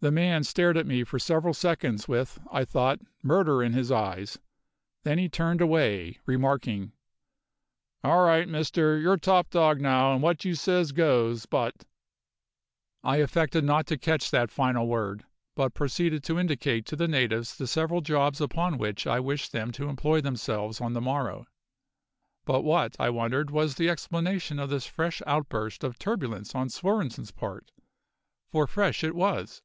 The 0.00 0.12
man 0.12 0.44
stared 0.44 0.76
at 0.76 0.86
me 0.86 1.02
for 1.02 1.18
several 1.18 1.52
seconds 1.52 2.06
with, 2.06 2.38
I 2.52 2.64
thought, 2.64 3.00
murder 3.20 3.64
in 3.64 3.72
his 3.72 3.90
eyes, 3.90 4.38
then 5.02 5.18
he 5.18 5.28
turned 5.28 5.60
away, 5.60 6.20
remarking: 6.24 6.92
"All 8.04 8.22
right, 8.24 8.48
Mister, 8.48 8.96
you're 8.96 9.16
top 9.16 9.50
dog 9.50 9.80
now, 9.80 10.12
and 10.12 10.22
what 10.22 10.44
you 10.44 10.54
says 10.54 10.92
goes, 10.92 11.46
but" 11.46 11.84
I 13.02 13.16
affected 13.16 13.64
not 13.64 13.88
to 13.88 13.98
catch 13.98 14.30
that 14.30 14.52
final 14.52 14.86
word, 14.86 15.24
but 15.56 15.74
proceeded 15.74 16.22
to 16.22 16.38
indicate 16.38 16.86
to 16.86 16.94
the 16.94 17.08
natives 17.08 17.56
the 17.56 17.66
several 17.66 18.00
jobs 18.00 18.40
upon 18.40 18.78
which 18.78 19.04
I 19.04 19.18
wished 19.18 19.50
them 19.50 19.72
to 19.72 19.88
employ 19.88 20.20
themselves 20.20 20.80
on 20.80 20.92
the 20.92 21.00
morrow. 21.00 21.44
But 22.44 22.62
what, 22.62 22.94
I 23.00 23.10
wondered, 23.10 23.50
was 23.50 23.74
the 23.74 23.90
explanation 23.90 24.60
of 24.60 24.70
this 24.70 24.86
fresh 24.86 25.20
outburst 25.26 25.82
of 25.82 25.98
turbulence 25.98 26.54
on 26.54 26.68
Svorenssen's 26.68 27.32
part 27.32 27.72
for 28.48 28.68
fresh 28.68 29.02
it 29.02 29.16
was. 29.16 29.60